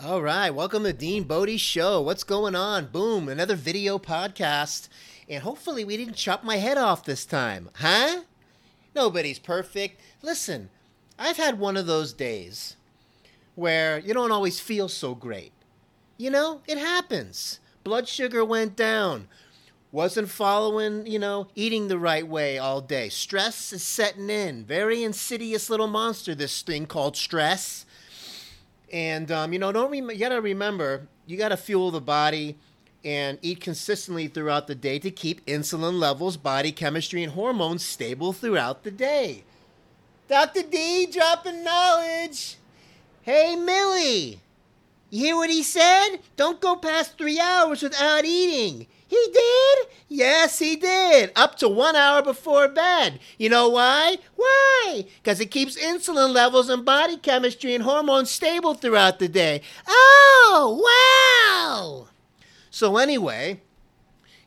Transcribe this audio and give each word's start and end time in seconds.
All 0.00 0.22
right, 0.22 0.50
welcome 0.50 0.84
to 0.84 0.92
Dean 0.92 1.24
Bodie's 1.24 1.60
show. 1.60 2.00
What's 2.00 2.22
going 2.22 2.54
on? 2.54 2.86
Boom, 2.86 3.28
another 3.28 3.56
video 3.56 3.98
podcast. 3.98 4.88
And 5.28 5.42
hopefully 5.42 5.84
we 5.84 5.96
didn't 5.96 6.14
chop 6.14 6.44
my 6.44 6.58
head 6.58 6.78
off 6.78 7.04
this 7.04 7.26
time. 7.26 7.68
Huh? 7.74 8.20
Nobody's 8.94 9.40
perfect. 9.40 10.00
Listen, 10.22 10.70
I've 11.18 11.36
had 11.36 11.58
one 11.58 11.76
of 11.76 11.86
those 11.86 12.12
days 12.12 12.76
where 13.56 13.98
you 13.98 14.14
don't 14.14 14.30
always 14.30 14.60
feel 14.60 14.88
so 14.88 15.16
great. 15.16 15.50
You 16.16 16.30
know, 16.30 16.60
it 16.68 16.78
happens. 16.78 17.58
Blood 17.82 18.06
sugar 18.06 18.44
went 18.44 18.76
down. 18.76 19.26
Wasn't 19.90 20.30
following, 20.30 21.08
you 21.08 21.18
know, 21.18 21.48
eating 21.56 21.88
the 21.88 21.98
right 21.98 22.26
way 22.26 22.56
all 22.56 22.80
day. 22.80 23.08
Stress 23.08 23.72
is 23.72 23.82
setting 23.82 24.30
in. 24.30 24.64
Very 24.64 25.02
insidious 25.02 25.68
little 25.68 25.88
monster, 25.88 26.36
this 26.36 26.62
thing 26.62 26.86
called 26.86 27.16
stress. 27.16 27.84
And 28.92 29.30
um, 29.30 29.52
you 29.52 29.58
know, 29.58 29.72
don't 29.72 29.90
rem- 29.90 30.10
you 30.10 30.18
gotta 30.18 30.40
remember, 30.40 31.06
you 31.26 31.36
gotta 31.36 31.56
fuel 31.56 31.90
the 31.90 32.00
body 32.00 32.56
and 33.04 33.38
eat 33.42 33.60
consistently 33.60 34.28
throughout 34.28 34.66
the 34.66 34.74
day 34.74 34.98
to 34.98 35.10
keep 35.10 35.44
insulin 35.46 35.98
levels, 35.98 36.36
body 36.36 36.72
chemistry, 36.72 37.22
and 37.22 37.32
hormones 37.32 37.84
stable 37.84 38.32
throughout 38.32 38.82
the 38.82 38.90
day. 38.90 39.44
Dr. 40.28 40.62
D 40.62 41.06
dropping 41.06 41.64
knowledge. 41.64 42.56
Hey, 43.22 43.56
Millie. 43.56 44.40
You 45.10 45.24
hear 45.24 45.36
what 45.36 45.48
he 45.48 45.62
said? 45.62 46.18
Don't 46.36 46.60
go 46.60 46.76
past 46.76 47.16
three 47.16 47.40
hours 47.40 47.82
without 47.82 48.24
eating. 48.26 48.86
He 49.08 49.26
did? 49.32 49.88
Yes, 50.08 50.58
he 50.58 50.76
did. 50.76 51.32
Up 51.34 51.56
to 51.56 51.68
one 51.68 51.96
hour 51.96 52.22
before 52.22 52.68
bed. 52.68 53.18
You 53.38 53.48
know 53.48 53.70
why? 53.70 54.18
Why? 54.36 55.06
Because 55.22 55.40
it 55.40 55.50
keeps 55.50 55.82
insulin 55.82 56.32
levels 56.32 56.68
and 56.68 56.84
body 56.84 57.16
chemistry 57.16 57.74
and 57.74 57.84
hormones 57.84 58.30
stable 58.30 58.74
throughout 58.74 59.18
the 59.18 59.28
day. 59.28 59.62
Oh, 59.86 60.82
wow! 60.84 62.08
So, 62.70 62.98
anyway, 62.98 63.62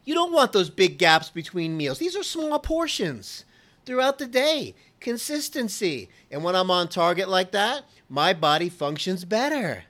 you 0.05 0.13
don't 0.13 0.31
want 0.31 0.53
those 0.53 0.69
big 0.69 0.99
gaps 0.99 1.31
between 1.31 1.75
meals. 1.75 1.97
These 1.97 2.15
are 2.15 2.23
small 2.23 2.59
portions 2.59 3.45
throughout 3.85 4.19
the 4.19 4.27
day. 4.27 4.75
Consistency. 4.99 6.09
And 6.29 6.43
when 6.43 6.55
I'm 6.55 6.69
on 6.69 6.87
target 6.87 7.27
like 7.27 7.51
that, 7.51 7.85
my 8.07 8.33
body 8.33 8.69
functions 8.69 9.25
better. 9.25 9.85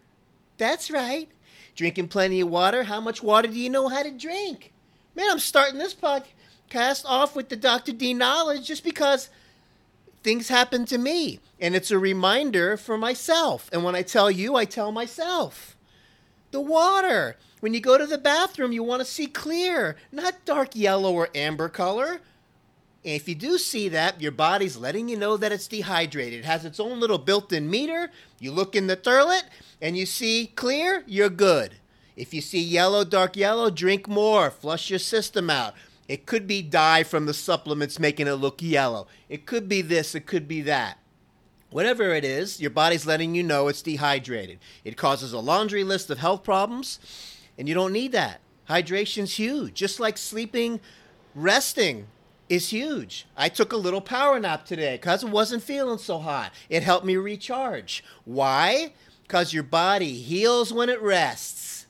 That's 0.58 0.90
right. 0.90 1.30
Drinking 1.82 2.10
plenty 2.10 2.42
of 2.42 2.48
water. 2.48 2.84
How 2.84 3.02
much 3.02 3.24
water 3.24 3.48
do 3.48 3.60
you 3.60 3.68
know 3.68 3.88
how 3.88 4.04
to 4.04 4.12
drink? 4.12 4.72
Man, 5.16 5.26
I'm 5.32 5.40
starting 5.40 5.80
this 5.80 5.96
podcast 5.96 7.04
off 7.06 7.36
with 7.36 7.50
the 7.50 7.56
Dr. 7.56 7.92
D 7.92 8.14
knowledge 8.14 8.68
just 8.68 8.84
because 8.84 9.32
things 10.22 10.48
happen 10.48 10.86
to 10.86 11.00
me. 11.00 11.40
And 11.60 11.76
it's 11.76 11.90
a 11.90 11.98
reminder 11.98 12.78
for 12.78 13.00
myself. 13.00 13.68
And 13.74 13.84
when 13.84 13.96
I 13.96 14.04
tell 14.04 14.30
you, 14.30 14.56
I 14.56 14.64
tell 14.66 14.92
myself. 14.92 15.76
The 16.52 16.62
water. 16.62 17.36
When 17.62 17.74
you 17.74 17.80
go 17.80 17.98
to 17.98 18.06
the 18.06 18.20
bathroom, 18.20 18.72
you 18.72 18.84
want 18.84 19.00
to 19.00 19.06
see 19.06 19.26
clear, 19.26 19.96
not 20.12 20.46
dark 20.46 20.76
yellow 20.76 21.12
or 21.12 21.30
amber 21.34 21.68
color. 21.68 22.22
And 23.04 23.16
if 23.16 23.28
you 23.28 23.34
do 23.34 23.58
see 23.58 23.90
that, 23.90 24.22
your 24.22 24.32
body's 24.32 24.78
letting 24.78 25.10
you 25.10 25.18
know 25.18 25.36
that 25.38 25.52
it's 25.52 25.68
dehydrated. 25.68 26.40
It 26.40 26.46
has 26.46 26.66
its 26.66 26.80
own 26.80 27.00
little 27.00 27.18
built 27.18 27.52
in 27.52 27.70
meter. 27.70 28.12
You 28.40 28.52
look 28.52 28.76
in 28.76 28.88
the 28.88 28.96
toilet 28.96 29.46
and 29.82 29.98
you 29.98 30.06
see 30.06 30.52
clear, 30.56 31.04
you're 31.08 31.30
good. 31.30 31.76
If 32.16 32.34
you 32.34 32.42
see 32.42 32.62
yellow, 32.62 33.04
dark 33.04 33.36
yellow, 33.36 33.72
drink 33.72 34.08
more. 34.08 34.52
Flush 34.52 34.92
your 34.92 35.00
system 35.00 35.50
out. 35.50 35.74
It 36.08 36.28
could 36.28 36.46
be 36.46 36.62
dye 36.62 37.04
from 37.04 37.26
the 37.26 37.34
supplements 37.34 37.98
making 37.98 38.28
it 38.28 38.34
look 38.34 38.62
yellow. 38.62 39.08
It 39.30 39.46
could 39.48 39.68
be 39.68 39.82
this, 39.82 40.14
it 40.14 40.28
could 40.28 40.48
be 40.48 40.62
that. 40.62 41.00
Whatever 41.72 42.14
it 42.14 42.26
is, 42.26 42.60
your 42.60 42.70
body's 42.70 43.06
letting 43.06 43.34
you 43.34 43.44
know 43.44 43.70
it's 43.70 43.82
dehydrated. 43.82 44.60
It 44.84 44.98
causes 44.98 45.32
a 45.32 45.40
laundry 45.40 45.86
list 45.86 46.10
of 46.10 46.18
health 46.18 46.44
problems, 46.44 47.00
and 47.58 47.70
you 47.70 47.74
don't 47.74 47.94
need 47.94 48.12
that. 48.12 48.42
Hydration's 48.66 49.36
huge. 49.36 49.74
Just 49.74 50.00
like 50.00 50.18
sleeping, 50.18 50.82
resting 51.34 52.08
is 52.52 52.70
huge. 52.70 53.26
I 53.38 53.48
took 53.48 53.72
a 53.72 53.78
little 53.78 54.02
power 54.02 54.38
nap 54.38 54.66
today 54.66 54.98
because 54.98 55.24
it 55.24 55.30
wasn't 55.30 55.64
feeling 55.64 55.98
so 55.98 56.20
hot. 56.20 56.52
It 56.68 56.84
helped 56.84 57.06
me 57.06 57.16
recharge. 57.16 58.04
Why? 58.26 58.92
Because 59.24 59.54
your 59.54 59.64
body 59.64 60.16
heals 60.16 60.74
when 60.74 60.90
it 60.90 61.02
rests. 61.02 61.86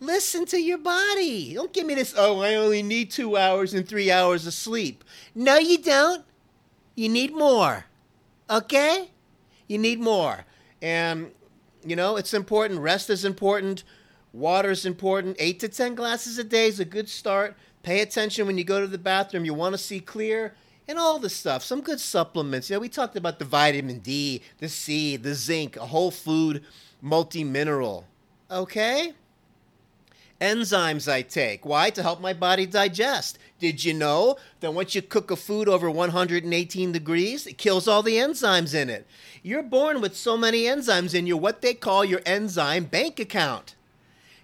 Listen 0.00 0.44
to 0.46 0.60
your 0.60 0.78
body. 0.78 1.54
Don't 1.54 1.72
give 1.72 1.86
me 1.86 1.94
this, 1.94 2.14
oh, 2.18 2.40
I 2.40 2.56
only 2.56 2.82
need 2.82 3.12
two 3.12 3.36
hours 3.36 3.74
and 3.74 3.88
three 3.88 4.10
hours 4.10 4.44
of 4.44 4.54
sleep. 4.54 5.04
No, 5.36 5.56
you 5.56 5.78
don't. 5.78 6.24
You 6.96 7.08
need 7.08 7.32
more. 7.32 7.84
Okay? 8.50 9.10
You 9.68 9.78
need 9.78 10.00
more. 10.00 10.46
And, 10.82 11.30
you 11.84 11.94
know, 11.94 12.16
it's 12.16 12.34
important. 12.34 12.80
Rest 12.80 13.08
is 13.08 13.24
important. 13.24 13.84
Water 14.32 14.72
is 14.72 14.84
important. 14.84 15.36
Eight 15.38 15.60
to 15.60 15.68
10 15.68 15.94
glasses 15.94 16.38
a 16.38 16.44
day 16.44 16.66
is 16.66 16.80
a 16.80 16.84
good 16.84 17.08
start. 17.08 17.56
Pay 17.86 18.00
attention 18.00 18.48
when 18.48 18.58
you 18.58 18.64
go 18.64 18.80
to 18.80 18.88
the 18.88 18.98
bathroom. 18.98 19.44
You 19.44 19.54
want 19.54 19.74
to 19.74 19.78
see 19.78 20.00
clear 20.00 20.54
and 20.88 20.98
all 20.98 21.20
the 21.20 21.30
stuff. 21.30 21.62
Some 21.62 21.82
good 21.82 22.00
supplements. 22.00 22.68
You 22.68 22.74
know, 22.74 22.80
we 22.80 22.88
talked 22.88 23.14
about 23.14 23.38
the 23.38 23.44
vitamin 23.44 24.00
D, 24.00 24.42
the 24.58 24.68
C, 24.68 25.16
the 25.16 25.34
zinc, 25.34 25.76
a 25.76 25.86
whole 25.86 26.10
food 26.10 26.64
multi 27.00 27.44
mineral. 27.44 28.04
Okay? 28.50 29.12
Enzymes 30.40 31.10
I 31.10 31.22
take. 31.22 31.64
Why? 31.64 31.90
To 31.90 32.02
help 32.02 32.20
my 32.20 32.32
body 32.32 32.66
digest. 32.66 33.38
Did 33.60 33.84
you 33.84 33.94
know 33.94 34.36
that 34.58 34.74
once 34.74 34.96
you 34.96 35.00
cook 35.00 35.30
a 35.30 35.36
food 35.36 35.68
over 35.68 35.88
118 35.88 36.90
degrees, 36.90 37.46
it 37.46 37.56
kills 37.56 37.86
all 37.86 38.02
the 38.02 38.16
enzymes 38.16 38.74
in 38.74 38.90
it? 38.90 39.06
You're 39.44 39.62
born 39.62 40.00
with 40.00 40.16
so 40.16 40.36
many 40.36 40.64
enzymes 40.64 41.14
in 41.14 41.28
you, 41.28 41.36
what 41.36 41.62
they 41.62 41.72
call 41.72 42.04
your 42.04 42.20
enzyme 42.26 42.86
bank 42.86 43.20
account. 43.20 43.76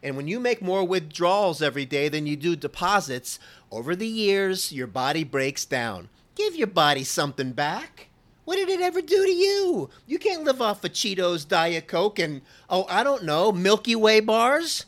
And 0.02 0.16
when 0.16 0.26
you 0.26 0.40
make 0.40 0.60
more 0.60 0.84
withdrawals 0.84 1.62
every 1.62 1.84
day 1.84 2.08
than 2.08 2.26
you 2.26 2.36
do 2.36 2.56
deposits, 2.56 3.38
over 3.70 3.94
the 3.94 4.06
years, 4.06 4.72
your 4.72 4.86
body 4.86 5.24
breaks 5.24 5.64
down. 5.64 6.08
Give 6.34 6.56
your 6.56 6.66
body 6.66 7.04
something 7.04 7.52
back. 7.52 8.08
What 8.44 8.56
did 8.56 8.68
it 8.68 8.80
ever 8.80 9.00
do 9.00 9.24
to 9.24 9.32
you? 9.32 9.90
You 10.06 10.18
can't 10.18 10.42
live 10.42 10.60
off 10.60 10.84
of 10.84 10.92
Cheetos, 10.92 11.46
Diet 11.46 11.86
Coke, 11.86 12.18
and, 12.18 12.42
oh, 12.68 12.86
I 12.88 13.04
don't 13.04 13.24
know, 13.24 13.52
Milky 13.52 13.94
Way 13.94 14.18
bars. 14.18 14.86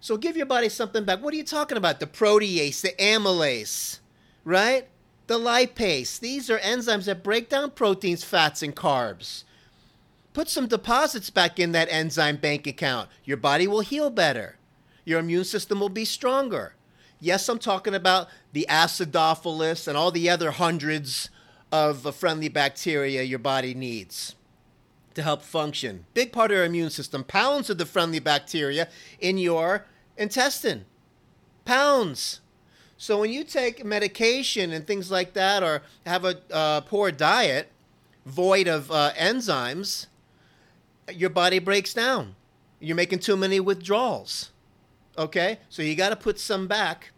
So 0.00 0.16
give 0.16 0.36
your 0.36 0.46
body 0.46 0.70
something 0.70 1.04
back. 1.04 1.20
What 1.22 1.34
are 1.34 1.36
you 1.36 1.44
talking 1.44 1.76
about? 1.76 2.00
The 2.00 2.06
protease, 2.06 2.80
the 2.80 2.92
amylase, 2.98 3.98
right? 4.44 4.88
The 5.26 5.38
lipase. 5.38 6.18
These 6.18 6.48
are 6.48 6.58
enzymes 6.58 7.04
that 7.04 7.22
break 7.22 7.50
down 7.50 7.72
proteins, 7.72 8.24
fats, 8.24 8.62
and 8.62 8.74
carbs. 8.74 9.44
Put 10.38 10.48
some 10.48 10.68
deposits 10.68 11.30
back 11.30 11.58
in 11.58 11.72
that 11.72 11.88
enzyme 11.90 12.36
bank 12.36 12.68
account. 12.68 13.08
Your 13.24 13.36
body 13.36 13.66
will 13.66 13.80
heal 13.80 14.08
better. 14.08 14.56
Your 15.04 15.18
immune 15.18 15.42
system 15.42 15.80
will 15.80 15.88
be 15.88 16.04
stronger. 16.04 16.74
Yes, 17.18 17.48
I'm 17.48 17.58
talking 17.58 17.92
about 17.92 18.28
the 18.52 18.64
acidophilus 18.70 19.88
and 19.88 19.96
all 19.96 20.12
the 20.12 20.30
other 20.30 20.52
hundreds 20.52 21.30
of 21.72 22.14
friendly 22.14 22.48
bacteria 22.48 23.24
your 23.24 23.40
body 23.40 23.74
needs 23.74 24.36
to 25.14 25.24
help 25.24 25.42
function. 25.42 26.06
Big 26.14 26.30
part 26.30 26.52
of 26.52 26.58
your 26.58 26.66
immune 26.66 26.90
system. 26.90 27.24
Pounds 27.24 27.68
of 27.68 27.78
the 27.78 27.84
friendly 27.84 28.20
bacteria 28.20 28.86
in 29.18 29.38
your 29.38 29.86
intestine. 30.16 30.84
Pounds. 31.64 32.42
So 32.96 33.18
when 33.18 33.32
you 33.32 33.42
take 33.42 33.84
medication 33.84 34.70
and 34.70 34.86
things 34.86 35.10
like 35.10 35.32
that, 35.32 35.64
or 35.64 35.82
have 36.06 36.24
a 36.24 36.40
uh, 36.52 36.82
poor 36.82 37.10
diet 37.10 37.72
void 38.24 38.68
of 38.68 38.92
uh, 38.92 39.10
enzymes, 39.18 40.06
your 41.12 41.30
body 41.30 41.58
breaks 41.58 41.94
down. 41.94 42.34
You're 42.80 42.96
making 42.96 43.20
too 43.20 43.36
many 43.36 43.60
withdrawals. 43.60 44.50
Okay? 45.16 45.58
So 45.68 45.82
you 45.82 45.94
got 45.94 46.10
to 46.10 46.16
put 46.16 46.38
some 46.38 46.66
back. 46.66 47.10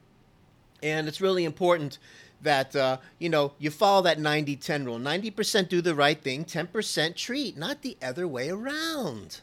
And 0.82 1.06
it's 1.08 1.20
really 1.20 1.44
important 1.44 1.98
that 2.42 2.74
uh, 2.74 2.98
you 3.18 3.28
know 3.28 3.52
you 3.58 3.70
follow 3.70 4.02
that 4.02 4.18
90-10 4.18 4.86
rule 4.86 4.98
90% 4.98 5.68
do 5.68 5.80
the 5.80 5.94
right 5.94 6.22
thing 6.22 6.44
10% 6.44 7.16
treat 7.16 7.56
not 7.56 7.82
the 7.82 7.96
other 8.02 8.26
way 8.26 8.48
around 8.48 9.40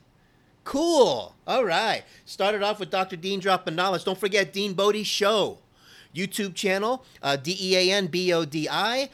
cool 0.64 1.36
all 1.46 1.64
right 1.64 2.04
started 2.26 2.64
off 2.64 2.80
with 2.80 2.90
dr 2.90 3.16
dean 3.18 3.40
dropping 3.40 3.76
knowledge 3.76 4.04
don't 4.04 4.20
forget 4.20 4.52
dean 4.52 4.74
bodie 4.74 5.04
show 5.04 5.60
youtube 6.14 6.56
channel 6.56 7.06
uh, 7.22 7.36
d-e-a-n-b-o-d-i 7.36 9.10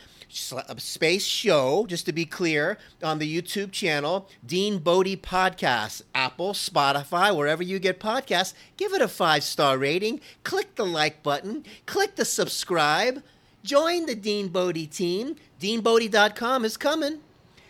Uh, 0.52 0.76
space 0.78 1.26
show 1.26 1.86
just 1.86 2.08
to 2.08 2.12
be 2.12 2.26
clear 2.26 2.80
on 3.04 3.20
the 3.20 3.42
youtube 3.42 3.72
channel 3.72 4.28
dean 4.44 4.80
bodie 4.80 5.16
podcast 5.16 6.02
apple 6.16 6.54
spotify 6.54 7.36
wherever 7.36 7.62
you 7.62 7.78
get 7.78 8.00
podcasts 8.00 8.56
give 8.76 8.94
it 8.94 9.02
a 9.02 9.08
five 9.08 9.44
star 9.44 9.78
rating 9.78 10.20
click 10.44 10.74
the 10.74 10.86
like 10.86 11.22
button 11.22 11.64
click 11.86 12.16
the 12.16 12.26
subscribe 12.26 13.22
Join 13.64 14.08
the 14.08 14.16
Dean 14.16 14.50
Bodie 14.50 14.88
team. 14.88 15.38
DeanBodie.com 15.62 16.66
is 16.66 16.76
coming. 16.76 17.20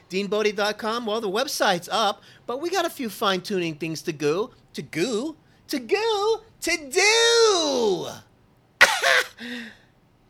DeanBodie.com, 0.09 1.05
well, 1.05 1.21
the 1.21 1.29
website's 1.29 1.87
up, 1.91 2.23
but 2.47 2.59
we 2.59 2.69
got 2.69 2.85
a 2.85 2.89
few 2.89 3.09
fine 3.09 3.41
tuning 3.41 3.75
things 3.75 4.01
to 4.03 4.11
go. 4.11 4.51
To 4.73 4.81
go? 4.81 5.35
To 5.67 5.79
go? 5.79 6.41
To 6.61 6.77
do! 6.89 8.07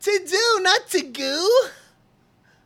to 0.01 0.25
do, 0.25 0.59
not 0.61 0.89
to 0.89 1.01
goo! 1.03 1.69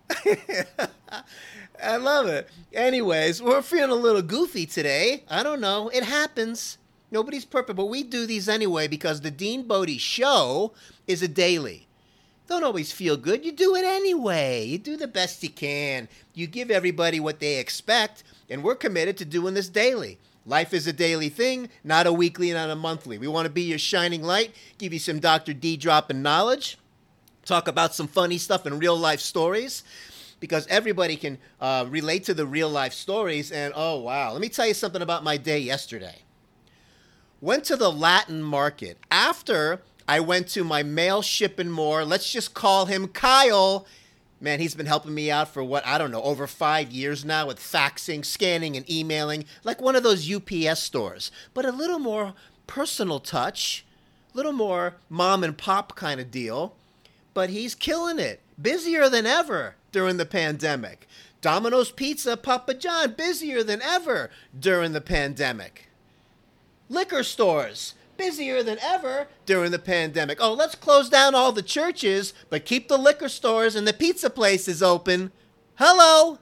I 1.83 1.97
love 1.97 2.27
it. 2.27 2.49
Anyways, 2.73 3.41
we're 3.41 3.61
feeling 3.61 3.91
a 3.91 3.95
little 3.95 4.21
goofy 4.21 4.65
today. 4.65 5.23
I 5.29 5.43
don't 5.43 5.61
know. 5.61 5.89
It 5.89 6.03
happens. 6.03 6.77
Nobody's 7.11 7.45
perfect, 7.45 7.77
but 7.77 7.85
we 7.85 8.03
do 8.03 8.25
these 8.25 8.49
anyway 8.49 8.87
because 8.87 9.21
the 9.21 9.31
Dean 9.31 9.67
Bodie 9.67 9.97
show 9.97 10.73
is 11.07 11.21
a 11.21 11.27
daily. 11.27 11.87
Don't 12.47 12.63
always 12.63 12.91
feel 12.91 13.17
good. 13.17 13.45
You 13.45 13.51
do 13.51 13.75
it 13.75 13.83
anyway. 13.83 14.65
You 14.65 14.77
do 14.77 14.95
the 14.97 15.07
best 15.07 15.43
you 15.43 15.49
can. 15.49 16.07
You 16.33 16.47
give 16.47 16.71
everybody 16.71 17.19
what 17.19 17.39
they 17.39 17.59
expect, 17.59 18.23
and 18.49 18.63
we're 18.63 18.75
committed 18.75 19.17
to 19.17 19.25
doing 19.25 19.53
this 19.53 19.67
daily. 19.67 20.17
Life 20.45 20.73
is 20.73 20.87
a 20.87 20.93
daily 20.93 21.27
thing, 21.27 21.67
not 21.83 22.07
a 22.07 22.13
weekly, 22.13 22.53
not 22.53 22.69
a 22.69 22.75
monthly. 22.75 23.17
We 23.17 23.27
want 23.27 23.47
to 23.47 23.51
be 23.51 23.63
your 23.63 23.77
shining 23.77 24.23
light, 24.23 24.55
give 24.77 24.93
you 24.93 24.99
some 24.99 25.19
Dr. 25.19 25.53
D 25.53 25.75
dropping 25.75 26.21
knowledge, 26.21 26.77
talk 27.47 27.67
about 27.67 27.95
some 27.95 28.07
funny 28.07 28.37
stuff 28.37 28.65
and 28.65 28.79
real 28.79 28.97
life 28.97 29.19
stories 29.19 29.83
because 30.39 30.67
everybody 30.67 31.15
can 31.15 31.37
uh, 31.59 31.85
relate 31.89 32.23
to 32.25 32.33
the 32.33 32.45
real 32.45 32.69
life 32.69 32.93
stories. 32.93 33.51
And 33.51 33.73
oh, 33.75 33.99
wow. 33.99 34.31
Let 34.31 34.41
me 34.41 34.49
tell 34.49 34.67
you 34.67 34.73
something 34.73 35.01
about 35.01 35.23
my 35.23 35.37
day 35.37 35.59
yesterday. 35.59 36.17
Went 37.41 37.63
to 37.65 37.75
the 37.75 37.91
Latin 37.91 38.41
market 38.41 38.97
after 39.11 39.81
I 40.07 40.19
went 40.19 40.47
to 40.49 40.63
my 40.63 40.83
mail 40.83 41.21
shipping 41.21 41.69
more. 41.69 42.05
Let's 42.05 42.31
just 42.31 42.53
call 42.53 42.85
him 42.85 43.07
Kyle. 43.07 43.85
Man, 44.39 44.59
he's 44.59 44.75
been 44.75 44.85
helping 44.85 45.13
me 45.13 45.31
out 45.31 45.49
for 45.49 45.63
what, 45.63 45.85
I 45.85 45.97
don't 45.97 46.11
know, 46.11 46.21
over 46.21 46.45
five 46.45 46.91
years 46.91 47.25
now 47.25 47.47
with 47.47 47.59
faxing, 47.59 48.23
scanning, 48.23 48.77
and 48.77 48.89
emailing, 48.89 49.45
like 49.63 49.81
one 49.81 49.95
of 49.95 50.03
those 50.03 50.31
UPS 50.31 50.81
stores, 50.81 51.31
but 51.55 51.65
a 51.65 51.71
little 51.71 51.97
more 51.97 52.35
personal 52.67 53.19
touch, 53.19 53.83
a 54.33 54.37
little 54.37 54.53
more 54.53 54.95
mom 55.09 55.43
and 55.43 55.57
pop 55.57 55.95
kind 55.95 56.19
of 56.19 56.29
deal. 56.29 56.75
But 57.37 57.51
he's 57.51 57.75
killing 57.75 58.17
it, 58.17 58.41
busier 58.59 59.09
than 59.09 59.27
ever 59.27 59.75
during 59.91 60.17
the 60.17 60.25
pandemic. 60.25 61.07
Domino's 61.39 61.91
Pizza, 61.91 62.35
Papa 62.35 62.73
John, 62.73 63.13
busier 63.13 63.61
than 63.61 63.79
ever 63.83 64.31
during 64.59 64.93
the 64.93 65.01
pandemic. 65.01 65.87
Liquor 66.89 67.21
stores, 67.21 67.93
busier 68.17 68.63
than 68.63 68.79
ever 68.81 69.27
during 69.45 69.69
the 69.69 69.77
pandemic. 69.77 70.39
Oh, 70.41 70.53
let's 70.53 70.73
close 70.73 71.09
down 71.09 71.35
all 71.35 71.51
the 71.51 71.61
churches, 71.61 72.33
but 72.49 72.65
keep 72.65 72.87
the 72.87 72.97
liquor 72.97 73.29
stores 73.29 73.75
and 73.75 73.87
the 73.87 73.93
pizza 73.93 74.31
places 74.31 74.81
open. 74.81 75.31
Hello? 75.75 76.39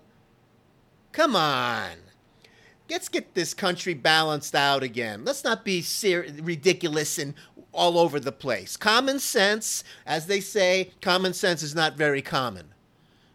Come 1.11 1.35
on. 1.35 1.97
Let's 2.89 3.09
get 3.09 3.33
this 3.33 3.53
country 3.53 3.95
balanced 3.95 4.55
out 4.55 4.81
again. 4.81 5.25
Let's 5.25 5.43
not 5.43 5.65
be 5.65 5.81
ser- 5.81 6.27
ridiculous 6.41 7.17
and 7.17 7.33
all 7.75 7.97
over 7.97 8.19
the 8.19 8.31
place. 8.31 8.77
Common 8.77 9.19
sense, 9.19 9.83
as 10.05 10.27
they 10.27 10.39
say, 10.39 10.91
common 11.01 11.33
sense 11.33 11.61
is 11.61 11.75
not 11.75 11.95
very 11.95 12.21
common. 12.21 12.67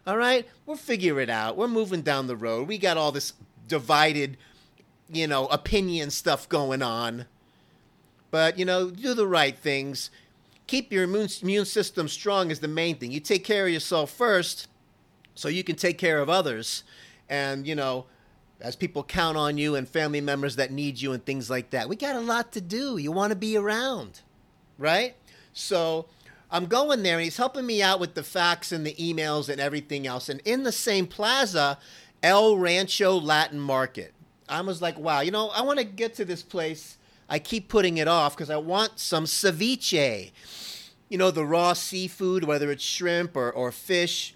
All 0.05 0.17
right? 0.17 0.47
We'll 0.65 0.77
figure 0.77 1.19
it 1.19 1.29
out. 1.29 1.57
We're 1.57 1.67
moving 1.67 2.01
down 2.01 2.27
the 2.27 2.35
road. 2.35 2.67
We 2.67 2.77
got 2.77 2.97
all 2.97 3.11
this 3.11 3.33
divided, 3.67 4.37
you 5.09 5.27
know, 5.27 5.45
opinion 5.47 6.09
stuff 6.09 6.49
going 6.49 6.81
on. 6.81 7.25
But, 8.31 8.57
you 8.57 8.65
know, 8.65 8.89
do 8.89 9.13
the 9.13 9.27
right 9.27 9.57
things. 9.57 10.09
Keep 10.67 10.91
your 10.91 11.03
immune, 11.03 11.29
immune 11.41 11.65
system 11.65 12.07
strong 12.07 12.49
is 12.49 12.59
the 12.59 12.67
main 12.67 12.95
thing. 12.95 13.11
You 13.11 13.19
take 13.19 13.43
care 13.43 13.67
of 13.67 13.73
yourself 13.73 14.09
first 14.09 14.67
so 15.35 15.49
you 15.49 15.63
can 15.63 15.75
take 15.75 15.97
care 15.97 16.19
of 16.19 16.29
others. 16.29 16.83
And, 17.29 17.67
you 17.67 17.75
know, 17.75 18.05
as 18.61 18.75
people 18.75 19.03
count 19.03 19.37
on 19.37 19.57
you 19.57 19.75
and 19.75 19.87
family 19.87 20.21
members 20.21 20.55
that 20.55 20.71
need 20.71 21.01
you 21.01 21.13
and 21.13 21.25
things 21.25 21.49
like 21.49 21.71
that. 21.71 21.89
We 21.89 21.95
got 21.95 22.15
a 22.15 22.19
lot 22.19 22.51
to 22.53 22.61
do. 22.61 22.97
You 22.97 23.11
want 23.11 23.31
to 23.31 23.35
be 23.35 23.57
around, 23.57 24.21
right? 24.81 25.15
So 25.53 26.07
I'm 26.49 26.65
going 26.65 27.03
there 27.03 27.15
and 27.15 27.23
he's 27.23 27.37
helping 27.37 27.65
me 27.65 27.81
out 27.81 27.99
with 27.99 28.15
the 28.15 28.23
facts 28.23 28.71
and 28.71 28.85
the 28.85 28.93
emails 28.95 29.47
and 29.47 29.61
everything 29.61 30.07
else. 30.07 30.27
And 30.27 30.41
in 30.43 30.63
the 30.63 30.71
same 30.71 31.07
plaza, 31.07 31.77
El 32.21 32.57
Rancho 32.57 33.19
Latin 33.19 33.59
Market. 33.59 34.13
I 34.49 34.59
was 34.61 34.81
like, 34.81 34.99
wow, 34.99 35.21
you 35.21 35.31
know, 35.31 35.49
I 35.49 35.61
want 35.61 35.79
to 35.79 35.85
get 35.85 36.15
to 36.15 36.25
this 36.25 36.43
place 36.43 36.97
I 37.31 37.39
keep 37.39 37.69
putting 37.69 37.97
it 37.97 38.09
off 38.09 38.35
because 38.35 38.49
I 38.49 38.57
want 38.57 38.99
some 38.99 39.23
ceviche. 39.23 40.31
You 41.07 41.17
know, 41.17 41.31
the 41.31 41.45
raw 41.45 41.71
seafood, 41.71 42.43
whether 42.43 42.69
it's 42.69 42.83
shrimp 42.83 43.37
or, 43.37 43.49
or 43.49 43.71
fish, 43.71 44.35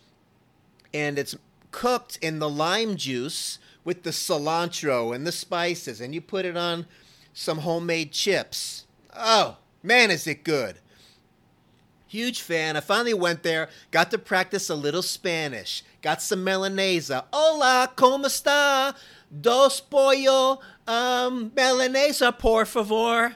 and 0.93 1.19
it's 1.19 1.35
cooked 1.71 2.17
in 2.21 2.39
the 2.39 2.49
lime 2.49 2.95
juice 2.95 3.59
with 3.83 4.03
the 4.03 4.11
cilantro 4.11 5.13
and 5.13 5.27
the 5.27 5.33
spices, 5.33 5.99
and 5.99 6.15
you 6.15 6.21
put 6.21 6.45
it 6.45 6.55
on 6.55 6.85
some 7.33 7.59
homemade 7.59 8.13
chips. 8.13 8.85
Oh, 9.13 9.57
man, 9.85 10.11
is 10.11 10.27
it 10.27 10.43
good! 10.43 10.79
Huge 12.07 12.41
fan. 12.41 12.77
I 12.77 12.81
finally 12.81 13.13
went 13.13 13.43
there, 13.43 13.69
got 13.91 14.11
to 14.11 14.17
practice 14.17 14.69
a 14.69 14.75
little 14.75 15.01
Spanish, 15.01 15.83
got 16.01 16.21
some 16.21 16.45
Milanesa. 16.45 17.25
Hola, 17.33 17.91
¿cómo 17.95 18.25
está? 18.25 18.95
Dos 19.29 19.81
pollo 19.81 20.59
um, 20.87 21.49
Milanesa, 21.51 22.37
por 22.37 22.65
favor. 22.65 23.35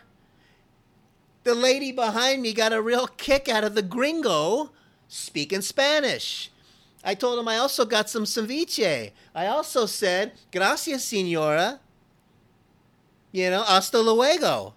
The 1.44 1.56
lady 1.56 1.92
behind 1.92 2.42
me 2.42 2.54
got 2.54 2.74
a 2.74 2.82
real 2.82 3.08
kick 3.08 3.50
out 3.50 3.64
of 3.64 3.74
the 3.76 3.82
gringo 3.82 4.72
speaking 5.08 5.62
Spanish. 5.62 6.52
I 7.04 7.16
told 7.16 7.40
him 7.40 7.48
I 7.48 7.58
also 7.58 7.86
got 7.86 8.10
some 8.10 8.26
ceviche. 8.26 9.12
I 9.34 9.48
also 9.48 9.86
said, 9.86 10.34
gracias, 10.52 11.06
senora. 11.06 11.80
You 13.32 13.50
know, 13.50 13.64
hasta 13.64 14.00
luego. 14.00 14.74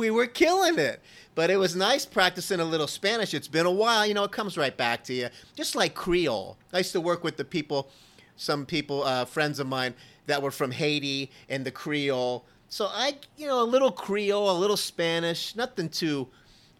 We 0.00 0.10
were 0.10 0.26
killing 0.26 0.78
it. 0.78 1.02
But 1.34 1.50
it 1.50 1.58
was 1.58 1.76
nice 1.76 2.06
practicing 2.06 2.58
a 2.58 2.64
little 2.64 2.86
Spanish. 2.86 3.34
It's 3.34 3.48
been 3.48 3.66
a 3.66 3.70
while. 3.70 4.06
You 4.06 4.14
know, 4.14 4.24
it 4.24 4.32
comes 4.32 4.56
right 4.56 4.74
back 4.74 5.04
to 5.04 5.12
you. 5.12 5.28
Just 5.54 5.74
like 5.74 5.94
Creole. 5.94 6.56
I 6.72 6.78
used 6.78 6.92
to 6.92 7.02
work 7.02 7.22
with 7.22 7.36
the 7.36 7.44
people, 7.44 7.90
some 8.36 8.64
people, 8.64 9.04
uh, 9.04 9.26
friends 9.26 9.60
of 9.60 9.66
mine, 9.66 9.92
that 10.24 10.40
were 10.40 10.50
from 10.50 10.70
Haiti 10.70 11.30
and 11.50 11.66
the 11.66 11.70
Creole. 11.70 12.46
So 12.70 12.86
I, 12.86 13.16
you 13.36 13.46
know, 13.46 13.62
a 13.62 13.64
little 13.64 13.92
Creole, 13.92 14.50
a 14.50 14.56
little 14.56 14.78
Spanish, 14.78 15.54
nothing 15.54 15.90
too 15.90 16.28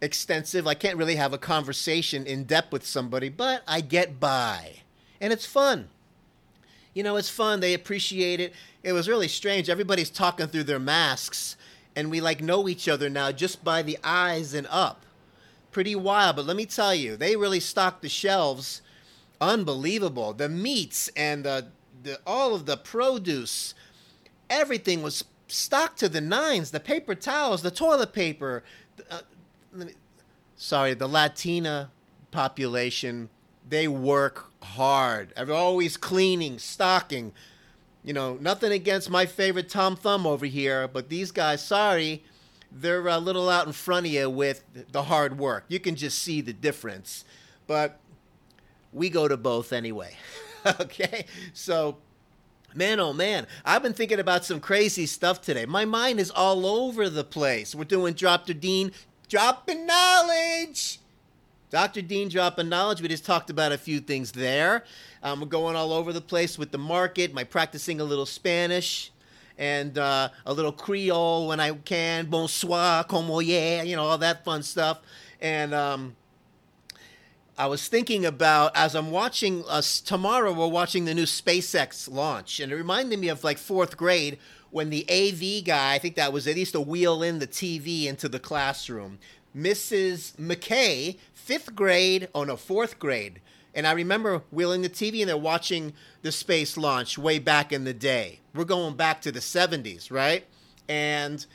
extensive. 0.01 0.65
I 0.65 0.73
can't 0.73 0.97
really 0.97 1.15
have 1.15 1.31
a 1.31 1.37
conversation 1.37 2.25
in 2.25 2.45
depth 2.45 2.73
with 2.73 2.83
somebody, 2.83 3.29
but 3.29 3.61
I 3.67 3.81
get 3.81 4.19
by. 4.19 4.77
And 5.19 5.31
it's 5.31 5.45
fun. 5.45 5.89
You 6.95 7.03
know, 7.03 7.17
it's 7.17 7.29
fun. 7.29 7.59
They 7.59 7.75
appreciate 7.75 8.39
it. 8.39 8.53
It 8.81 8.93
was 8.93 9.07
really 9.07 9.27
strange. 9.27 9.69
Everybody's 9.69 10.09
talking 10.09 10.47
through 10.47 10.63
their 10.63 10.79
masks, 10.79 11.55
and 11.95 12.09
we 12.09 12.21
like 12.21 12.41
know 12.41 12.67
each 12.67 12.87
other 12.87 13.09
now 13.09 13.31
just 13.31 13.63
by 13.63 13.81
the 13.81 13.97
eyes 14.03 14.53
and 14.53 14.67
up. 14.69 15.05
Pretty 15.71 15.95
wild, 15.95 16.35
but 16.35 16.45
let 16.45 16.57
me 16.57 16.65
tell 16.65 16.93
you, 16.93 17.15
they 17.15 17.35
really 17.35 17.59
stocked 17.59 18.01
the 18.01 18.09
shelves. 18.09 18.81
Unbelievable. 19.39 20.33
The 20.33 20.49
meats 20.49 21.09
and 21.15 21.45
the 21.45 21.67
the, 22.03 22.19
all 22.25 22.53
of 22.55 22.65
the 22.65 22.77
produce, 22.77 23.73
everything 24.49 25.01
was 25.01 25.23
stocked 25.47 25.99
to 25.99 26.09
the 26.09 26.21
nines. 26.21 26.71
The 26.71 26.79
paper 26.79 27.15
towels, 27.15 27.61
the 27.61 27.71
toilet 27.71 28.13
paper. 28.13 28.63
Uh, 29.09 29.21
me, 29.73 29.93
sorry, 30.55 30.93
the 30.93 31.07
Latina 31.07 31.91
population, 32.31 33.29
they 33.67 33.87
work 33.87 34.51
hard. 34.63 35.33
They're 35.35 35.53
always 35.53 35.97
cleaning, 35.97 36.59
stocking. 36.59 37.33
You 38.03 38.13
know, 38.13 38.37
nothing 38.41 38.71
against 38.71 39.09
my 39.09 39.25
favorite 39.25 39.69
Tom 39.69 39.95
Thumb 39.95 40.25
over 40.25 40.45
here, 40.45 40.87
but 40.87 41.09
these 41.09 41.31
guys, 41.31 41.63
sorry, 41.63 42.23
they're 42.71 43.07
a 43.07 43.19
little 43.19 43.49
out 43.49 43.67
in 43.67 43.73
front 43.73 44.07
of 44.07 44.11
you 44.11 44.29
with 44.29 44.63
the 44.91 45.03
hard 45.03 45.37
work. 45.37 45.65
You 45.67 45.79
can 45.79 45.95
just 45.95 46.19
see 46.19 46.41
the 46.41 46.53
difference. 46.53 47.25
But 47.67 47.99
we 48.91 49.09
go 49.09 49.27
to 49.27 49.37
both 49.37 49.71
anyway. 49.71 50.15
okay? 50.79 51.25
So, 51.53 51.97
man, 52.73 52.99
oh 52.99 53.13
man, 53.13 53.45
I've 53.65 53.83
been 53.83 53.93
thinking 53.93 54.19
about 54.19 54.45
some 54.45 54.59
crazy 54.59 55.05
stuff 55.05 55.41
today. 55.41 55.65
My 55.65 55.85
mind 55.85 56.19
is 56.19 56.31
all 56.31 56.65
over 56.65 57.09
the 57.09 57.23
place. 57.23 57.75
We're 57.75 57.83
doing 57.83 58.13
Drop 58.13 58.41
Dr. 58.41 58.53
Dean 58.53 58.91
dropping 59.29 59.85
knowledge. 59.85 61.00
Dr. 61.71 62.01
Dean 62.01 62.27
dropping 62.27 62.67
knowledge. 62.67 63.01
We 63.01 63.07
just 63.07 63.25
talked 63.25 63.49
about 63.49 63.71
a 63.71 63.77
few 63.77 64.01
things 64.01 64.33
there. 64.33 64.83
Um, 65.23 65.39
we're 65.39 65.47
going 65.47 65.77
all 65.77 65.93
over 65.93 66.11
the 66.11 66.19
place 66.19 66.57
with 66.57 66.71
the 66.71 66.77
market, 66.77 67.33
my 67.33 67.45
practicing 67.45 68.01
a 68.01 68.03
little 68.03 68.25
Spanish 68.25 69.09
and 69.57 69.97
uh, 69.97 70.29
a 70.45 70.53
little 70.53 70.73
Creole 70.73 71.47
when 71.47 71.61
I 71.61 71.71
can. 71.71 72.25
Bonsoir, 72.25 73.05
como 73.05 73.39
yeah, 73.39 73.83
you 73.83 73.95
know, 73.95 74.03
all 74.03 74.17
that 74.17 74.43
fun 74.43 74.63
stuff. 74.63 74.99
And 75.39 75.73
um, 75.73 76.17
I 77.57 77.67
was 77.67 77.87
thinking 77.87 78.25
about 78.25 78.75
as 78.75 78.93
I'm 78.93 79.09
watching 79.09 79.63
us 79.69 80.01
tomorrow. 80.01 80.51
We're 80.51 80.67
watching 80.67 81.05
the 81.05 81.13
new 81.13 81.23
SpaceX 81.23 82.11
launch, 82.11 82.59
and 82.59 82.73
it 82.73 82.75
reminded 82.75 83.17
me 83.17 83.29
of 83.29 83.45
like 83.45 83.57
fourth 83.57 83.95
grade 83.95 84.37
when 84.71 84.89
the 84.89 85.05
AV 85.09 85.63
guy, 85.65 85.93
I 85.93 85.99
think 85.99 86.15
that 86.15 86.33
was 86.33 86.47
it, 86.47 86.57
used 86.57 86.73
to 86.73 86.81
wheel 86.81 87.23
in 87.23 87.39
the 87.39 87.47
TV 87.47 88.07
into 88.07 88.27
the 88.27 88.39
classroom. 88.39 89.19
Mrs. 89.55 90.33
McKay, 90.37 91.17
fifth 91.41 91.75
grade, 91.75 92.27
oh 92.35 92.43
no, 92.43 92.55
fourth 92.55 92.99
grade. 92.99 93.41
And 93.73 93.87
I 93.87 93.93
remember 93.93 94.43
wheeling 94.51 94.81
the 94.81 94.89
TV 94.89 95.21
and 95.21 95.29
they're 95.29 95.37
watching 95.37 95.93
the 96.21 96.31
space 96.31 96.77
launch 96.77 97.17
way 97.17 97.39
back 97.39 97.71
in 97.71 97.83
the 97.85 97.93
day. 97.93 98.39
We're 98.53 98.65
going 98.65 98.95
back 98.95 99.21
to 99.21 99.31
the 99.31 99.39
70s, 99.39 100.11
right? 100.11 100.45
And 100.89 101.45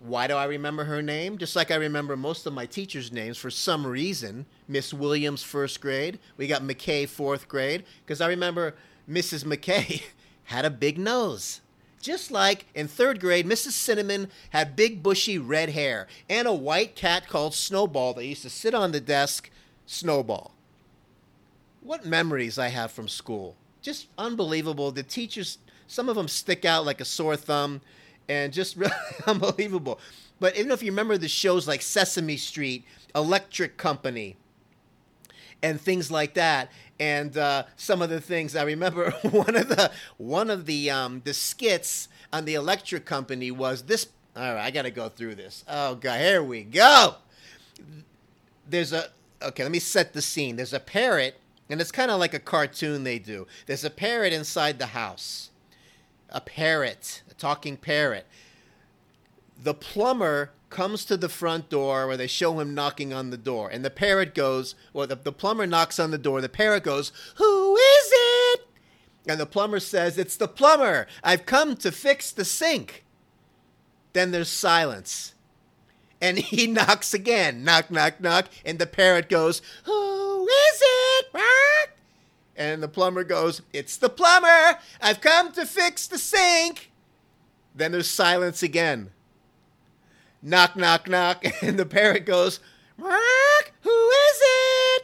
Why 0.00 0.28
do 0.28 0.34
I 0.34 0.44
remember 0.44 0.84
her 0.84 1.02
name? 1.02 1.38
Just 1.38 1.56
like 1.56 1.70
I 1.70 1.74
remember 1.76 2.16
most 2.16 2.46
of 2.46 2.52
my 2.52 2.66
teachers' 2.66 3.10
names 3.12 3.36
for 3.36 3.50
some 3.50 3.86
reason. 3.86 4.46
Miss 4.68 4.94
Williams, 4.94 5.42
first 5.42 5.80
grade. 5.80 6.18
We 6.36 6.46
got 6.46 6.62
McKay, 6.62 7.08
fourth 7.08 7.48
grade. 7.48 7.84
Because 8.04 8.20
I 8.20 8.28
remember 8.28 8.76
Mrs. 9.10 9.44
McKay 9.44 10.02
had 10.44 10.64
a 10.64 10.70
big 10.70 10.98
nose. 10.98 11.60
Just 12.00 12.30
like 12.30 12.66
in 12.74 12.88
third 12.88 13.20
grade, 13.20 13.46
Mrs. 13.46 13.72
Cinnamon 13.72 14.30
had 14.50 14.76
big 14.76 15.02
bushy 15.02 15.38
red 15.38 15.70
hair 15.70 16.06
and 16.28 16.46
a 16.46 16.52
white 16.52 16.94
cat 16.94 17.26
called 17.28 17.54
Snowball 17.54 18.14
that 18.14 18.24
used 18.24 18.42
to 18.42 18.50
sit 18.50 18.74
on 18.74 18.92
the 18.92 19.00
desk. 19.00 19.50
Snowball. 19.86 20.52
What 21.80 22.04
memories 22.04 22.58
I 22.58 22.68
have 22.68 22.92
from 22.92 23.08
school. 23.08 23.56
Just 23.80 24.08
unbelievable. 24.18 24.90
The 24.90 25.02
teachers, 25.02 25.58
some 25.86 26.08
of 26.08 26.16
them 26.16 26.28
stick 26.28 26.64
out 26.64 26.84
like 26.84 27.00
a 27.00 27.04
sore 27.06 27.36
thumb 27.36 27.80
and 28.28 28.52
just 28.52 28.76
really 28.76 28.92
unbelievable. 29.26 29.98
But 30.40 30.56
even 30.56 30.70
if 30.70 30.82
you 30.82 30.92
remember 30.92 31.18
the 31.18 31.28
shows 31.28 31.66
like 31.66 31.82
Sesame 31.82 32.36
Street, 32.36 32.84
Electric 33.14 33.76
Company, 33.76 34.36
and 35.62 35.80
things 35.80 36.10
like 36.10 36.34
that, 36.34 36.70
and 37.00 37.36
uh, 37.36 37.64
some 37.76 38.02
of 38.02 38.10
the 38.10 38.20
things 38.20 38.56
I 38.56 38.62
remember, 38.62 39.10
one 39.30 39.56
of 39.56 39.68
the 39.68 39.90
one 40.16 40.50
of 40.50 40.66
the 40.66 40.90
um, 40.90 41.22
the 41.24 41.34
skits 41.34 42.08
on 42.32 42.44
the 42.44 42.54
Electric 42.54 43.04
Company 43.04 43.50
was 43.50 43.82
this. 43.82 44.08
All 44.36 44.54
right, 44.54 44.64
I 44.64 44.70
got 44.70 44.82
to 44.82 44.90
go 44.90 45.08
through 45.08 45.34
this. 45.34 45.64
Oh 45.68 45.96
god, 45.96 46.20
here 46.20 46.42
we 46.42 46.62
go. 46.62 47.16
There's 48.68 48.92
a 48.92 49.08
okay. 49.42 49.62
Let 49.62 49.72
me 49.72 49.78
set 49.78 50.12
the 50.12 50.22
scene. 50.22 50.56
There's 50.56 50.72
a 50.72 50.80
parrot, 50.80 51.36
and 51.68 51.80
it's 51.80 51.92
kind 51.92 52.10
of 52.10 52.20
like 52.20 52.34
a 52.34 52.38
cartoon 52.38 53.04
they 53.04 53.18
do. 53.18 53.46
There's 53.66 53.84
a 53.84 53.90
parrot 53.90 54.32
inside 54.32 54.78
the 54.78 54.86
house. 54.86 55.50
A 56.30 56.40
parrot 56.40 57.22
a 57.30 57.34
talking 57.34 57.76
parrot. 57.76 58.26
The 59.62 59.74
plumber 59.74 60.50
comes 60.70 61.04
to 61.06 61.16
the 61.16 61.28
front 61.28 61.68
door 61.68 62.06
where 62.06 62.16
they 62.16 62.26
show 62.26 62.60
him 62.60 62.74
knocking 62.74 63.12
on 63.12 63.30
the 63.30 63.36
door. 63.36 63.68
And 63.68 63.84
the 63.84 63.90
parrot 63.90 64.34
goes, 64.34 64.74
well, 64.92 65.06
the, 65.06 65.16
the 65.16 65.32
plumber 65.32 65.66
knocks 65.66 65.98
on 65.98 66.10
the 66.10 66.18
door. 66.18 66.40
The 66.40 66.48
parrot 66.48 66.84
goes, 66.84 67.12
Who 67.36 67.76
is 67.76 68.10
it? 68.12 68.60
And 69.26 69.38
the 69.38 69.46
plumber 69.46 69.80
says, 69.80 70.18
It's 70.18 70.36
the 70.36 70.48
plumber. 70.48 71.06
I've 71.22 71.46
come 71.46 71.76
to 71.76 71.92
fix 71.92 72.30
the 72.30 72.44
sink. 72.44 73.04
Then 74.12 74.30
there's 74.30 74.48
silence. 74.48 75.34
And 76.20 76.38
he 76.38 76.66
knocks 76.66 77.14
again. 77.14 77.64
Knock, 77.64 77.90
knock, 77.90 78.20
knock. 78.20 78.48
And 78.64 78.78
the 78.78 78.86
parrot 78.86 79.28
goes, 79.28 79.62
Who 79.84 80.44
is 80.44 80.82
it? 80.82 81.26
And 82.58 82.82
the 82.82 82.88
plumber 82.88 83.22
goes, 83.22 83.62
It's 83.72 83.96
the 83.96 84.08
plumber. 84.08 84.78
I've 85.00 85.20
come 85.20 85.52
to 85.52 85.64
fix 85.64 86.06
the 86.06 86.18
sink. 86.18 86.90
Then 87.74 87.92
there's 87.92 88.10
silence 88.10 88.62
again. 88.62 89.10
Knock, 90.42 90.76
knock, 90.76 91.08
knock. 91.08 91.44
And 91.62 91.78
the 91.78 91.86
parrot 91.86 92.26
goes, 92.26 92.60
Mark, 92.96 93.72
who 93.82 93.90
is 93.90 94.40
it? 94.40 95.02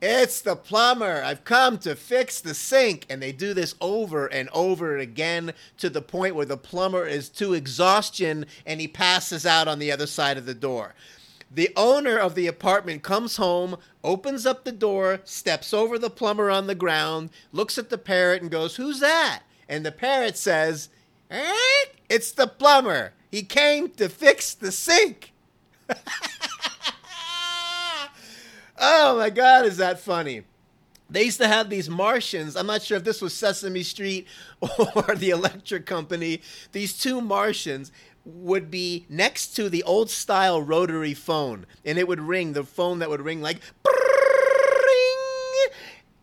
It's 0.00 0.40
the 0.40 0.56
plumber. 0.56 1.22
I've 1.22 1.44
come 1.44 1.78
to 1.78 1.96
fix 1.96 2.40
the 2.40 2.54
sink. 2.54 3.06
And 3.08 3.22
they 3.22 3.32
do 3.32 3.54
this 3.54 3.74
over 3.80 4.26
and 4.26 4.48
over 4.52 4.98
again 4.98 5.52
to 5.78 5.88
the 5.90 6.02
point 6.02 6.34
where 6.34 6.46
the 6.46 6.56
plumber 6.56 7.06
is 7.06 7.28
to 7.30 7.54
exhaustion 7.54 8.46
and 8.64 8.80
he 8.80 8.88
passes 8.88 9.46
out 9.46 9.68
on 9.68 9.78
the 9.78 9.92
other 9.92 10.06
side 10.06 10.36
of 10.36 10.46
the 10.46 10.54
door. 10.54 10.94
The 11.50 11.70
owner 11.76 12.18
of 12.18 12.34
the 12.34 12.48
apartment 12.48 13.02
comes 13.02 13.36
home, 13.36 13.76
opens 14.02 14.46
up 14.46 14.64
the 14.64 14.72
door, 14.72 15.20
steps 15.24 15.72
over 15.72 15.98
the 15.98 16.10
plumber 16.10 16.50
on 16.50 16.66
the 16.66 16.74
ground, 16.74 17.30
looks 17.52 17.78
at 17.78 17.88
the 17.88 17.98
parrot, 17.98 18.42
and 18.42 18.50
goes, 18.50 18.76
Who's 18.76 18.98
that? 19.00 19.42
And 19.68 19.86
the 19.86 19.92
parrot 19.92 20.36
says, 20.36 20.88
it's 22.08 22.32
the 22.32 22.46
plumber. 22.46 23.12
He 23.36 23.42
came 23.42 23.90
to 23.90 24.08
fix 24.08 24.54
the 24.54 24.72
sink. 24.72 25.34
oh 28.78 29.18
my 29.18 29.28
God, 29.28 29.66
is 29.66 29.76
that 29.76 30.00
funny? 30.00 30.44
They 31.10 31.24
used 31.24 31.42
to 31.42 31.46
have 31.46 31.68
these 31.68 31.90
Martians. 31.90 32.56
I'm 32.56 32.66
not 32.66 32.80
sure 32.80 32.96
if 32.96 33.04
this 33.04 33.20
was 33.20 33.34
Sesame 33.34 33.82
Street 33.82 34.26
or 34.94 35.14
the 35.14 35.28
electric 35.28 35.84
company. 35.84 36.40
These 36.72 36.96
two 36.96 37.20
Martians 37.20 37.92
would 38.24 38.70
be 38.70 39.04
next 39.10 39.48
to 39.56 39.68
the 39.68 39.82
old 39.82 40.08
style 40.08 40.62
rotary 40.62 41.12
phone, 41.12 41.66
and 41.84 41.98
it 41.98 42.08
would 42.08 42.22
ring. 42.22 42.54
The 42.54 42.64
phone 42.64 43.00
that 43.00 43.10
would 43.10 43.20
ring 43.20 43.42
like 43.42 43.60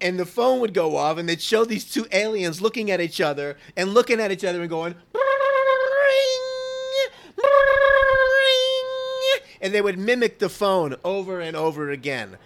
and 0.04 0.20
the 0.20 0.26
phone 0.26 0.60
would 0.60 0.74
go 0.74 0.98
off, 0.98 1.18
and 1.18 1.30
they'd 1.30 1.42
show 1.42 1.64
these 1.64 1.86
two 1.86 2.06
aliens 2.12 2.62
looking 2.62 2.92
at 2.92 3.00
each 3.00 3.22
other 3.22 3.56
and 3.78 3.94
looking 3.94 4.20
at 4.20 4.32
each 4.32 4.44
other 4.44 4.60
and 4.60 4.70
going, 4.70 4.96
and 9.64 9.74
they 9.74 9.82
would 9.82 9.98
mimic 9.98 10.40
the 10.40 10.50
phone 10.50 10.94
over 11.06 11.40
and 11.40 11.56
over 11.56 11.90
again. 11.90 12.38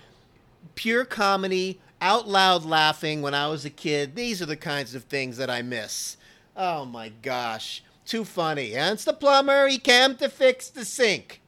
Pure 0.75 1.05
comedy, 1.05 1.81
out 1.99 2.27
loud 2.27 2.63
laughing 2.63 3.23
when 3.23 3.33
I 3.33 3.47
was 3.47 3.65
a 3.65 3.71
kid. 3.71 4.15
These 4.15 4.39
are 4.39 4.45
the 4.45 4.55
kinds 4.55 4.93
of 4.93 5.05
things 5.05 5.37
that 5.37 5.49
I 5.49 5.63
miss. 5.63 6.17
Oh 6.55 6.85
my 6.85 7.09
gosh. 7.09 7.83
Too 8.05 8.23
funny. 8.23 8.75
And 8.75 8.93
it's 8.93 9.03
the 9.03 9.13
plumber. 9.13 9.67
He 9.67 9.79
came 9.79 10.15
to 10.17 10.29
fix 10.29 10.69
the 10.69 10.85
sink. 10.85 11.41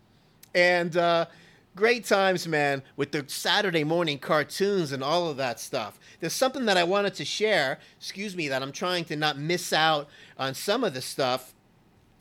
And 0.55 0.97
uh, 0.97 1.27
great 1.75 2.03
times, 2.03 2.47
man, 2.47 2.81
with 2.95 3.11
the 3.11 3.23
Saturday 3.27 3.83
morning 3.83 4.17
cartoons 4.17 4.91
and 4.91 5.03
all 5.03 5.29
of 5.29 5.37
that 5.37 5.59
stuff. 5.59 5.99
There's 6.19 6.33
something 6.33 6.65
that 6.65 6.77
I 6.77 6.83
wanted 6.83 7.13
to 7.13 7.25
share, 7.25 7.77
excuse 7.99 8.35
me, 8.35 8.47
that 8.47 8.63
I'm 8.63 8.71
trying 8.71 9.05
to 9.05 9.15
not 9.15 9.37
miss 9.37 9.71
out 9.71 10.09
on 10.35 10.55
some 10.55 10.83
of 10.83 10.95
the 10.95 11.01
stuff 11.01 11.53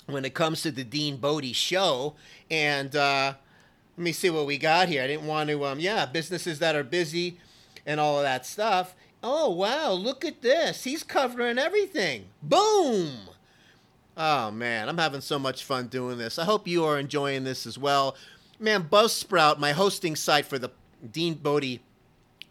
when 0.09 0.25
it 0.25 0.35
comes 0.35 0.63
to 0.63 0.71
the 0.71 0.85
Dean 0.85 1.17
Bodie 1.17 1.53
show. 1.53 2.15
And 2.51 2.95
uh, 2.95 3.35
let 3.97 4.03
me 4.03 4.13
see 4.13 4.31
what 4.31 4.47
we 4.47 4.59
got 4.59 4.89
here. 4.89 5.03
I 5.03 5.07
didn't 5.07 5.27
want 5.27 5.51
to, 5.51 5.65
um, 5.65 5.81
yeah, 5.81 6.07
businesses 6.07 6.59
that 6.59 6.77
are 6.77 6.85
busy 6.85 7.39
and 7.87 8.01
all 8.01 8.19
of 8.19 8.25
that 8.25 8.47
stuff. 8.47 8.95
Oh, 9.23 9.51
wow, 9.51 9.93
look 9.93 10.25
at 10.25 10.43
this. 10.43 10.85
He's 10.85 11.03
covering 11.03 11.59
everything. 11.59 12.27
Boom! 12.43 13.13
Oh, 14.17 14.51
man, 14.51 14.89
I'm 14.89 14.99
having 14.99 15.21
so 15.21 15.39
much 15.39 15.65
fun 15.65 15.89
doing 15.89 16.19
this. 16.19 16.39
I 16.39 16.45
hope 16.45 16.67
you 16.67 16.85
are 16.85 16.99
enjoying 16.99 17.45
this 17.45 17.67
as 17.67 17.79
well 17.79 18.17
man, 18.59 18.85
Buzzsprout, 18.85 19.59
my 19.59 19.73
hosting 19.73 20.17
site 20.17 20.47
for 20.47 20.59
the 20.59 20.71
Dean 21.11 21.35
Bodie 21.35 21.81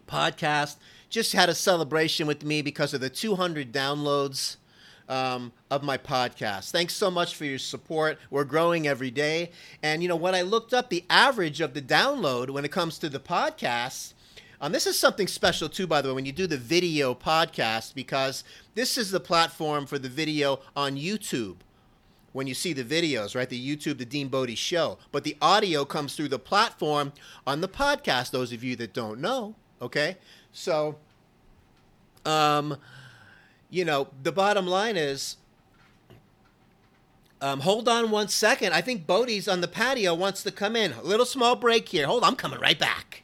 podcast, 0.06 0.76
just 1.10 1.32
had 1.32 1.48
a 1.48 1.54
celebration 1.54 2.26
with 2.26 2.44
me 2.44 2.62
because 2.62 2.94
of 2.94 3.00
the 3.00 3.10
200 3.10 3.72
downloads 3.72 4.56
um, 5.08 5.52
of 5.70 5.82
my 5.82 5.98
podcast. 5.98 6.70
Thanks 6.70 6.94
so 6.94 7.10
much 7.10 7.34
for 7.34 7.44
your 7.44 7.58
support. 7.58 8.18
We're 8.30 8.44
growing 8.44 8.86
every 8.86 9.10
day. 9.10 9.50
And, 9.82 10.02
you 10.02 10.08
know, 10.08 10.16
when 10.16 10.34
I 10.34 10.42
looked 10.42 10.74
up 10.74 10.90
the 10.90 11.04
average 11.08 11.60
of 11.60 11.74
the 11.74 11.82
download 11.82 12.50
when 12.50 12.64
it 12.64 12.72
comes 12.72 12.98
to 12.98 13.08
the 13.08 13.20
podcast, 13.20 14.14
um, 14.60 14.72
this 14.72 14.86
is 14.86 14.98
something 14.98 15.28
special 15.28 15.68
too, 15.68 15.86
by 15.86 16.02
the 16.02 16.08
way, 16.08 16.14
when 16.14 16.26
you 16.26 16.32
do 16.32 16.46
the 16.46 16.56
video 16.56 17.14
podcast, 17.14 17.94
because 17.94 18.42
this 18.74 18.98
is 18.98 19.10
the 19.10 19.20
platform 19.20 19.86
for 19.86 19.98
the 19.98 20.08
video 20.08 20.60
on 20.76 20.96
YouTube 20.96 21.56
when 22.32 22.46
you 22.46 22.54
see 22.54 22.72
the 22.72 22.84
videos, 22.84 23.34
right? 23.34 23.48
The 23.48 23.76
YouTube, 23.76 23.98
the 23.98 24.04
Dean 24.04 24.28
Bodie 24.28 24.54
show. 24.54 24.98
But 25.12 25.24
the 25.24 25.36
audio 25.40 25.84
comes 25.84 26.14
through 26.14 26.28
the 26.28 26.38
platform 26.38 27.12
on 27.46 27.60
the 27.60 27.68
podcast, 27.68 28.32
those 28.32 28.52
of 28.52 28.62
you 28.62 28.76
that 28.76 28.92
don't 28.92 29.20
know, 29.20 29.54
okay? 29.80 30.16
So, 30.52 30.96
um, 32.24 32.76
you 33.70 33.84
know, 33.84 34.08
the 34.22 34.32
bottom 34.32 34.66
line 34.66 34.96
is 34.96 35.36
um, 37.40 37.60
hold 37.60 37.88
on 37.88 38.10
one 38.10 38.28
second. 38.28 38.72
I 38.72 38.80
think 38.80 39.06
Bodie's 39.06 39.46
on 39.46 39.60
the 39.60 39.68
patio 39.68 40.14
wants 40.14 40.42
to 40.42 40.50
come 40.50 40.74
in. 40.74 40.92
A 40.92 41.02
little 41.02 41.26
small 41.26 41.54
break 41.54 41.88
here. 41.88 42.06
Hold 42.06 42.24
on, 42.24 42.30
I'm 42.30 42.36
coming 42.36 42.58
right 42.58 42.78
back. 42.78 43.22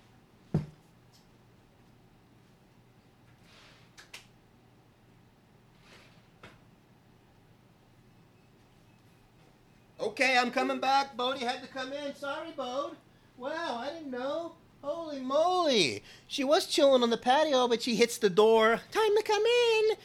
Okay, 10.01 10.37
I'm 10.39 10.51
coming 10.51 10.81
back. 10.81 11.17
Bodie 11.17 11.45
had 11.45 11.63
to 11.63 11.69
come 11.69 11.93
in. 11.93 12.15
Sorry, 12.15 12.51
Bode. 12.57 12.95
Wow, 13.37 13.79
I 13.83 13.91
didn't 13.93 14.11
know. 14.11 14.53
Holy 14.83 15.21
moly. 15.21 16.05
She 16.27 16.45
was 16.45 16.67
chilling 16.67 17.03
on 17.03 17.09
the 17.09 17.17
patio, 17.17 17.67
but 17.67 17.83
she 17.83 17.97
hits 17.97 18.19
the 18.19 18.29
door. 18.29 18.81
Time 18.93 19.17
to 19.17 19.23
come 19.25 19.43
in. 19.43 19.97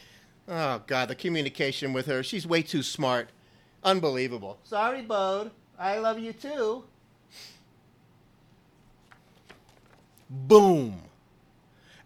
Oh, 0.51 0.82
God, 0.88 1.10
the 1.10 1.15
communication 1.15 1.94
with 1.94 2.08
her. 2.08 2.24
She's 2.24 2.48
way 2.48 2.63
too 2.63 2.82
smart. 2.82 3.29
Unbelievable. 3.84 4.58
Sorry, 4.63 5.03
Bode. 5.03 5.51
I 5.77 6.00
love 6.00 6.18
you 6.18 6.34
too. 6.34 6.84
Boom. 10.29 11.01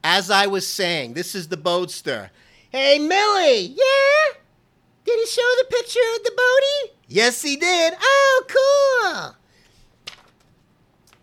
As 0.04 0.30
I 0.30 0.48
was 0.48 0.68
saying, 0.68 1.14
this 1.14 1.34
is 1.34 1.48
the 1.48 1.56
Bodester. 1.56 2.30
Hey, 2.70 3.00
Millie! 3.00 3.68
Yeah? 3.68 4.40
Did 5.06 5.20
he 5.20 5.26
show 5.26 5.50
the 5.60 5.66
picture 5.70 6.00
of 6.18 6.24
the 6.24 6.32
Bodie? 6.36 6.94
Yes, 7.08 7.42
he 7.42 7.56
did. 7.56 7.94
Oh, 8.00 8.44
cool. 8.48 9.36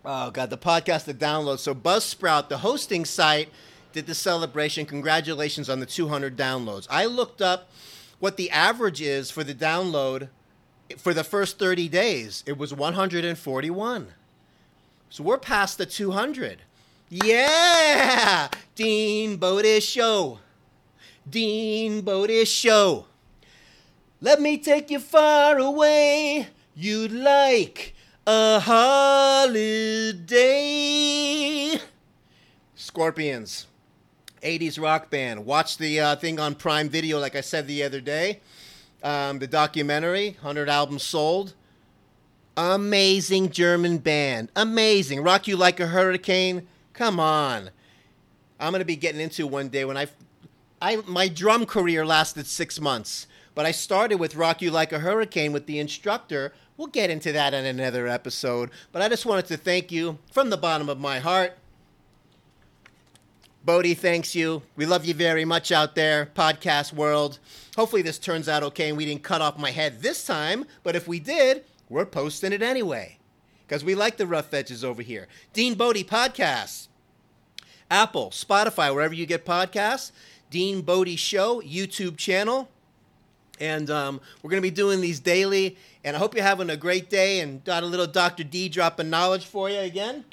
Oh, 0.03 0.31
God, 0.31 0.49
the 0.49 0.57
podcast 0.57 1.05
to 1.05 1.13
download. 1.13 1.59
So, 1.59 1.75
Buzzsprout, 1.75 2.49
the 2.49 2.57
hosting 2.59 3.05
site, 3.05 3.49
did 3.93 4.07
the 4.07 4.15
celebration. 4.15 4.85
Congratulations 4.85 5.69
on 5.69 5.79
the 5.79 5.85
200 5.85 6.37
downloads. 6.37 6.87
I 6.89 7.05
looked 7.05 7.41
up 7.41 7.69
what 8.19 8.37
the 8.37 8.49
average 8.51 9.01
is 9.01 9.31
for 9.31 9.43
the 9.43 9.53
download 9.55 10.29
For 10.97 11.13
the 11.13 11.23
first 11.23 11.57
30 11.57 11.87
days, 11.87 12.43
it 12.45 12.57
was 12.57 12.73
141. 12.73 14.07
So 15.09 15.23
we're 15.23 15.37
past 15.37 15.77
the 15.77 15.85
200. 15.85 16.63
Yeah! 17.09 18.49
Dean 18.75 19.37
Bodie's 19.37 19.83
Show. 19.83 20.39
Dean 21.29 22.01
Bodie's 22.01 22.47
Show. 22.47 23.05
Let 24.21 24.41
me 24.41 24.57
take 24.57 24.89
you 24.89 24.99
far 24.99 25.57
away. 25.57 26.47
You'd 26.75 27.11
like 27.11 27.93
a 28.25 28.59
holiday. 28.59 30.19
Scorpions, 32.75 33.67
80s 34.41 34.81
rock 34.81 35.09
band. 35.09 35.45
Watch 35.45 35.77
the 35.77 35.99
uh, 35.99 36.15
thing 36.15 36.39
on 36.39 36.55
Prime 36.55 36.89
Video, 36.89 37.19
like 37.19 37.35
I 37.35 37.41
said 37.41 37.67
the 37.67 37.83
other 37.83 38.01
day. 38.01 38.39
Um, 39.03 39.39
the 39.39 39.47
documentary, 39.47 40.31
100 40.41 40.69
albums 40.69 41.03
sold. 41.03 41.53
Amazing 42.57 43.49
German 43.51 43.97
band. 43.97 44.49
Amazing. 44.55 45.23
Rock 45.23 45.47
You 45.47 45.55
Like 45.55 45.79
a 45.79 45.87
Hurricane. 45.87 46.67
Come 46.93 47.19
on. 47.19 47.69
I'm 48.59 48.71
going 48.71 48.79
to 48.81 48.85
be 48.85 48.95
getting 48.95 49.21
into 49.21 49.47
one 49.47 49.69
day 49.69 49.85
when 49.85 49.97
I, 49.97 50.07
I 50.81 50.97
my 51.07 51.27
drum 51.27 51.65
career 51.65 52.05
lasted 52.05 52.45
6 52.45 52.79
months, 52.79 53.25
but 53.55 53.65
I 53.65 53.71
started 53.71 54.17
with 54.17 54.35
Rock 54.35 54.61
You 54.61 54.69
Like 54.69 54.91
a 54.91 54.99
Hurricane 54.99 55.53
with 55.53 55.65
the 55.65 55.79
instructor. 55.79 56.53
We'll 56.77 56.87
get 56.87 57.09
into 57.09 57.31
that 57.31 57.53
in 57.53 57.65
another 57.65 58.07
episode, 58.07 58.69
but 58.91 59.01
I 59.01 59.09
just 59.09 59.25
wanted 59.25 59.45
to 59.47 59.57
thank 59.57 59.91
you 59.91 60.19
from 60.31 60.49
the 60.49 60.57
bottom 60.57 60.89
of 60.89 60.99
my 60.99 61.19
heart. 61.19 61.57
Bodie 63.63 63.93
thanks 63.93 64.33
you. 64.33 64.63
We 64.75 64.87
love 64.87 65.05
you 65.05 65.13
very 65.13 65.45
much 65.45 65.71
out 65.71 65.93
there, 65.93 66.31
podcast 66.35 66.93
world. 66.93 67.37
Hopefully, 67.75 68.01
this 68.01 68.17
turns 68.17 68.49
out 68.49 68.63
okay 68.63 68.89
and 68.89 68.97
we 68.97 69.05
didn't 69.05 69.21
cut 69.21 69.41
off 69.41 69.59
my 69.59 69.69
head 69.69 70.01
this 70.01 70.25
time, 70.25 70.65
but 70.81 70.95
if 70.95 71.07
we 71.07 71.19
did, 71.19 71.63
we're 71.87 72.05
posting 72.05 72.53
it 72.53 72.63
anyway 72.63 73.19
because 73.67 73.83
we 73.83 73.93
like 73.93 74.17
the 74.17 74.25
rough 74.25 74.51
edges 74.51 74.83
over 74.83 75.03
here. 75.03 75.27
Dean 75.53 75.75
Bodie 75.75 76.03
Podcasts, 76.03 76.87
Apple, 77.91 78.31
Spotify, 78.31 78.91
wherever 78.93 79.13
you 79.13 79.27
get 79.27 79.45
podcasts. 79.45 80.11
Dean 80.49 80.81
Bodie 80.81 81.15
Show 81.15 81.61
YouTube 81.61 82.17
channel. 82.17 82.67
And 83.59 83.91
um, 83.91 84.21
we're 84.41 84.49
going 84.49 84.61
to 84.61 84.67
be 84.67 84.75
doing 84.75 85.01
these 85.01 85.19
daily. 85.19 85.77
And 86.03 86.15
I 86.15 86.19
hope 86.19 86.33
you're 86.33 86.43
having 86.43 86.69
a 86.71 86.77
great 86.77 87.09
day 87.09 87.41
and 87.41 87.63
got 87.63 87.83
a 87.83 87.85
little 87.85 88.07
Dr. 88.07 88.43
D 88.43 88.69
dropping 88.69 89.09
knowledge 89.09 89.45
for 89.45 89.69
you 89.69 89.79
again. 89.79 90.25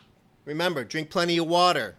Remember, 0.46 0.82
drink 0.82 1.10
plenty 1.10 1.36
of 1.36 1.46
water. 1.46 1.94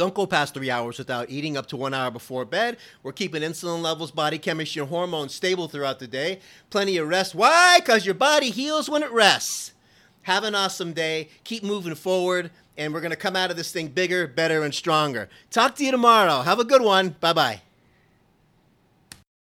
Don't 0.00 0.14
go 0.14 0.24
past 0.24 0.54
three 0.54 0.70
hours 0.70 0.96
without 0.96 1.28
eating 1.28 1.58
up 1.58 1.66
to 1.66 1.76
one 1.76 1.92
hour 1.92 2.10
before 2.10 2.46
bed. 2.46 2.78
We're 3.02 3.12
keeping 3.12 3.42
insulin 3.42 3.82
levels, 3.82 4.10
body 4.10 4.38
chemistry, 4.38 4.80
and 4.80 4.88
hormones 4.88 5.34
stable 5.34 5.68
throughout 5.68 5.98
the 5.98 6.06
day. 6.06 6.40
Plenty 6.70 6.96
of 6.96 7.06
rest. 7.06 7.34
Why? 7.34 7.80
Because 7.80 8.06
your 8.06 8.14
body 8.14 8.48
heals 8.48 8.88
when 8.88 9.02
it 9.02 9.12
rests. 9.12 9.74
Have 10.22 10.44
an 10.44 10.54
awesome 10.54 10.94
day. 10.94 11.28
Keep 11.44 11.64
moving 11.64 11.94
forward. 11.94 12.50
And 12.78 12.94
we're 12.94 13.02
going 13.02 13.10
to 13.10 13.16
come 13.16 13.36
out 13.36 13.50
of 13.50 13.58
this 13.58 13.72
thing 13.72 13.88
bigger, 13.88 14.26
better, 14.26 14.62
and 14.62 14.74
stronger. 14.74 15.28
Talk 15.50 15.74
to 15.74 15.84
you 15.84 15.90
tomorrow. 15.90 16.40
Have 16.40 16.60
a 16.60 16.64
good 16.64 16.80
one. 16.80 17.16
Bye 17.20 17.34
bye. 17.34 17.60